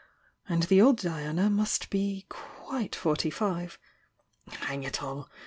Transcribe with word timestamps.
And 0.49 0.63
the 0.63 0.81
old 0.81 0.97
Diana 0.97 1.47
must 1.47 1.91
be 1.91 2.25
quite 2.27 2.95
forty 2.95 3.29
five! 3.29 3.77
Hang 4.47 4.81
it 4.81 5.03
all! 5.03 5.29